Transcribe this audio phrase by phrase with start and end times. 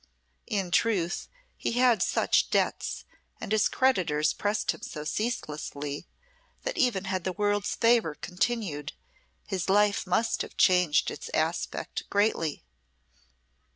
[0.47, 3.05] In truth, he had such debts,
[3.39, 6.07] and his creditors pressed him so ceaselessly,
[6.63, 8.93] that even had the world's favour continued,
[9.45, 12.63] his life must have changed its aspect greatly.